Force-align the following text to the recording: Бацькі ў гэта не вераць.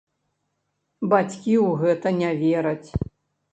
Бацькі 1.11 1.35
ў 1.35 1.69
гэта 1.83 2.07
не 2.23 2.29
вераць. 2.43 2.89